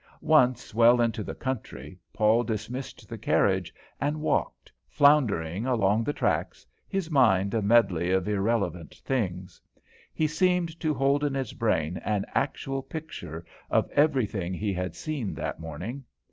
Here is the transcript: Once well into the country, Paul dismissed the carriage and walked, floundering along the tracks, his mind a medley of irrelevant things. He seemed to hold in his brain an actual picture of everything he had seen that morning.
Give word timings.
Once 0.23 0.73
well 0.73 0.99
into 0.99 1.23
the 1.23 1.35
country, 1.35 1.95
Paul 2.11 2.41
dismissed 2.43 3.07
the 3.07 3.19
carriage 3.19 3.71
and 3.99 4.19
walked, 4.19 4.71
floundering 4.89 5.67
along 5.67 6.03
the 6.03 6.11
tracks, 6.11 6.65
his 6.89 7.11
mind 7.11 7.53
a 7.53 7.61
medley 7.61 8.09
of 8.09 8.27
irrelevant 8.27 8.95
things. 9.05 9.61
He 10.11 10.25
seemed 10.25 10.79
to 10.79 10.95
hold 10.95 11.23
in 11.23 11.35
his 11.35 11.53
brain 11.53 11.97
an 11.97 12.25
actual 12.33 12.81
picture 12.81 13.45
of 13.69 13.87
everything 13.91 14.55
he 14.55 14.73
had 14.73 14.95
seen 14.95 15.35
that 15.35 15.59
morning. 15.59 16.03